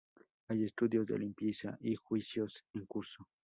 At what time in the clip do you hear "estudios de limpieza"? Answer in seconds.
0.63-1.77